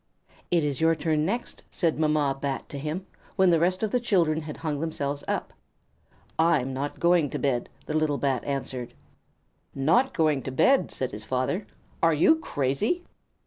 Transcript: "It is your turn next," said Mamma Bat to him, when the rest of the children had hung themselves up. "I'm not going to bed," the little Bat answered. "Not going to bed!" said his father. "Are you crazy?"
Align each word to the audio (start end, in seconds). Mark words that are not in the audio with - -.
"It 0.49 0.63
is 0.63 0.81
your 0.81 0.95
turn 0.95 1.27
next," 1.27 1.61
said 1.69 1.99
Mamma 1.99 2.35
Bat 2.41 2.67
to 2.69 2.79
him, 2.79 3.05
when 3.35 3.51
the 3.51 3.59
rest 3.59 3.83
of 3.83 3.91
the 3.91 3.99
children 3.99 4.41
had 4.41 4.57
hung 4.57 4.79
themselves 4.79 5.23
up. 5.27 5.53
"I'm 6.39 6.73
not 6.73 6.99
going 6.99 7.29
to 7.29 7.37
bed," 7.37 7.69
the 7.85 7.93
little 7.93 8.17
Bat 8.17 8.43
answered. 8.43 8.95
"Not 9.75 10.11
going 10.11 10.41
to 10.41 10.51
bed!" 10.51 10.89
said 10.89 11.11
his 11.11 11.23
father. 11.23 11.67
"Are 12.01 12.15
you 12.15 12.37
crazy?" 12.39 13.03